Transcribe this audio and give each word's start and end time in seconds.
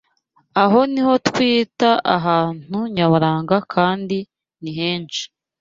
Aho 0.63 0.79
ni 0.91 1.01
ho 1.05 1.13
twita 1.27 1.91
ahantu 2.15 2.77
nyaburanga 2.95 3.57
kandi 3.73 4.17
ni 4.61 4.71
henshi 4.79 5.23